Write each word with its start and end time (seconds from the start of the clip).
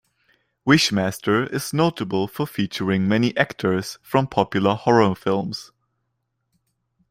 "Wishmaster" 0.67 1.47
is 1.53 1.73
notable 1.75 2.27
for 2.27 2.47
featuring 2.47 3.07
many 3.07 3.37
actors 3.37 3.99
from 4.01 4.25
popular 4.25 4.73
horror 4.73 5.13
films. 5.13 5.71